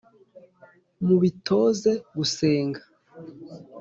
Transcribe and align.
mubitoze 1.05 1.91
gusenga 2.15 2.81